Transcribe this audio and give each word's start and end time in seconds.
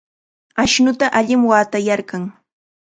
Ashnuta 0.63 1.11
allim 1.21 1.47
watayarqan. 1.51 2.23